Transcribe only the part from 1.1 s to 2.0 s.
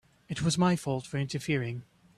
interfering.